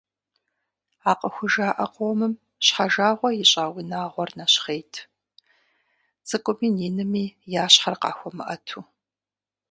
[1.11, 2.33] А къыхужаӀэ къомым
[2.65, 4.93] щхьэжагъуэ ищӀа унагъуэр нэщхъейт,
[6.27, 7.25] цӀыкӀуми инми
[7.61, 8.81] я щхьэр къахуэмыӀэту.